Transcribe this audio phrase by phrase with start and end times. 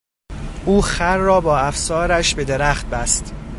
[0.65, 3.33] او خر را با افسارش به درخت بست.